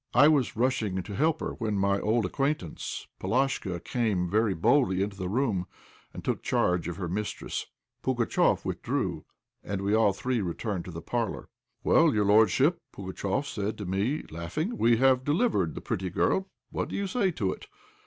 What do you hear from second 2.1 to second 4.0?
acquaintance, Polashka,